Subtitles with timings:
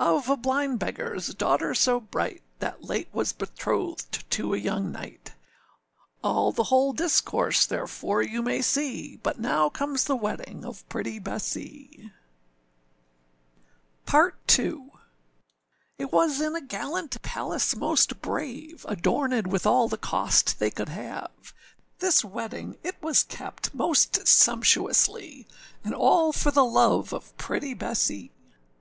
[0.00, 5.34] Of a blind beggarâs daughter so bright, That late was betrothed to a young knight,
[6.24, 11.20] All the whole discourse therefore you may see; But now comes the wedding of pretty
[11.20, 12.10] Bessee.
[14.06, 14.90] PART II.
[15.98, 20.88] It was in a gallant palace most brave, Adornèd with all the cost they could
[20.88, 21.54] have,
[22.00, 25.46] This wedding it was kept most sumptuously,
[25.84, 28.32] And all for the love of pretty Bessee.